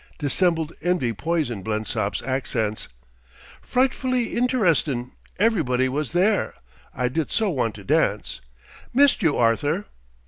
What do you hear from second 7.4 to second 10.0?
want to dance missed you, Arthur."